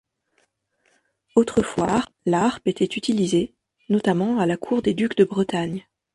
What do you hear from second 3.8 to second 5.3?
notamment à la cour des ducs de